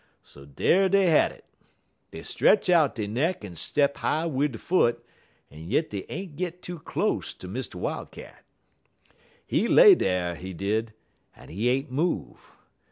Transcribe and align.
So 0.23 0.45
dar 0.45 0.89
dey 0.89 1.11
had 1.11 1.31
it. 1.31 1.45
Dey 2.09 2.23
stretch 2.23 2.71
out 2.71 2.95
dey 2.95 3.05
neck 3.05 3.45
en 3.45 3.55
step 3.55 3.97
high 3.97 4.25
wid 4.25 4.53
dey 4.53 4.57
foot, 4.57 5.05
yit 5.51 5.91
dey 5.91 6.07
ain't 6.09 6.35
git 6.35 6.63
too 6.63 6.79
close 6.79 7.33
ter 7.35 7.47
Mr. 7.47 7.75
Wildcat. 7.75 8.41
"He 9.45 9.67
lay 9.67 9.93
dar, 9.93 10.33
he 10.33 10.55
did, 10.55 10.93
en 11.35 11.49
he 11.49 11.69
ain't 11.69 11.91
move. 11.91 12.51